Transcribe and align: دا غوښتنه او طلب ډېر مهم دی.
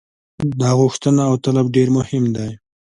دا 0.59 0.69
غوښتنه 0.81 1.21
او 1.29 1.33
طلب 1.45 1.65
ډېر 1.75 1.87
مهم 1.97 2.23
دی. 2.35 2.51